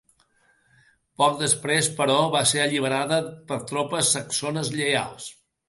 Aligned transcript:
Poc 1.21 1.35
després, 1.41 1.89
però, 1.99 2.17
va 2.37 2.43
ser 2.53 2.63
alliberada 2.65 3.21
per 3.53 3.61
tropes 3.73 4.13
saxones 4.19 4.77
lleials. 4.81 5.33